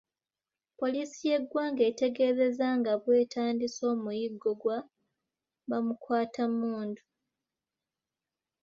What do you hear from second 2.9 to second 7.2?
bwetandise omuyiggo gwa bamukwatammundu.